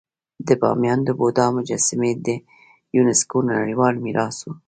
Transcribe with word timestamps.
د 0.47 0.49
بامیانو 0.61 1.03
د 1.07 1.09
بودا 1.19 1.45
مجسمې 1.57 2.11
د 2.25 2.27
یونسکو 2.95 3.37
نړیوال 3.53 3.95
میراث 4.05 4.37
وو 4.43 4.53